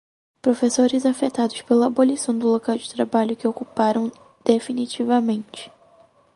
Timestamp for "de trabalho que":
2.75-3.47